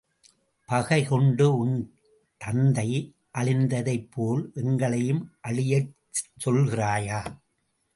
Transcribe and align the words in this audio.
பகைகொண்டு 0.69 1.45
உன் 1.57 1.75
தந்தை 2.41 2.87
அழிந்ததைப் 3.37 4.09
போல் 4.11 4.43
எங்களையும் 4.55 5.23
அழியச் 5.47 5.93
சொல்கிறாயா? 6.45 7.21